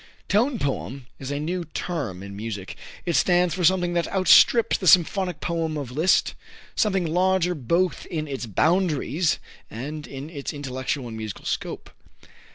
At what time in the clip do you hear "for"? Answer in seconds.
3.53-3.63